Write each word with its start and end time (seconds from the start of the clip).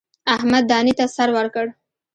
احمد 0.35 0.63
دانې 0.69 0.93
ته 0.99 1.05
سر 1.15 1.29
ورکړ. 1.37 1.65